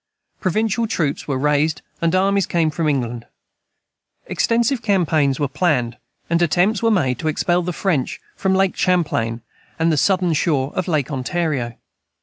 [0.39, 3.27] Provincial troops were raised, and armies came from England.
[4.25, 5.95] Extensive campaigns were planned,
[6.27, 9.43] and attempts were made to expel the French from Lake Champlain
[9.77, 11.75] and the southern shore of Lake Ontario.